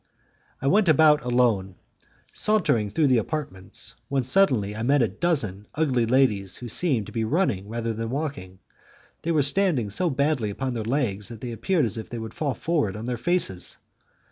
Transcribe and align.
I 0.63 0.65
went 0.65 0.89
about 0.89 1.21
alone, 1.21 1.75
sauntering 2.33 2.89
through 2.89 3.05
the 3.05 3.19
apartments, 3.19 3.93
when 4.09 4.23
suddenly 4.23 4.75
I 4.75 4.81
met 4.81 5.03
a 5.03 5.07
dozen 5.07 5.67
ugly 5.75 6.07
ladies 6.07 6.55
who 6.55 6.69
seemed 6.69 7.05
to 7.05 7.11
be 7.11 7.23
running 7.23 7.69
rather 7.69 7.93
than 7.93 8.09
walking; 8.09 8.57
they 9.21 9.31
were 9.31 9.43
standing 9.43 9.91
so 9.91 10.09
badly 10.09 10.49
upon 10.49 10.73
their 10.73 10.83
legs 10.83 11.27
that 11.29 11.39
they 11.41 11.51
appeared 11.51 11.85
as 11.85 11.99
if 11.99 12.09
they 12.09 12.17
would 12.17 12.33
fall 12.33 12.55
forward 12.55 12.95
on 12.95 13.05
their 13.05 13.15
faces. 13.17 13.77